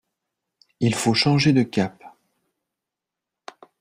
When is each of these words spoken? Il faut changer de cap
Il 0.79 0.95
faut 0.95 1.13
changer 1.13 1.53
de 1.53 1.61
cap 1.61 2.01